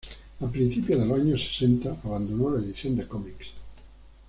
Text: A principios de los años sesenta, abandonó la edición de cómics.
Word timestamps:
A 0.39 0.47
principios 0.49 0.99
de 0.99 1.05
los 1.05 1.19
años 1.19 1.47
sesenta, 1.47 1.95
abandonó 2.03 2.49
la 2.49 2.59
edición 2.65 2.95
de 2.95 3.07
cómics. 3.07 3.49